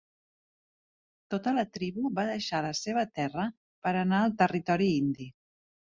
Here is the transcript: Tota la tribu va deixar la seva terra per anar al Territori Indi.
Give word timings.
Tota 1.33 1.53
la 1.59 1.65
tribu 1.77 2.11
va 2.21 2.27
deixar 2.31 2.63
la 2.69 2.73
seva 2.83 3.07
terra 3.21 3.49
per 3.85 3.97
anar 4.05 4.27
al 4.27 4.39
Territori 4.45 4.93
Indi. 5.01 5.35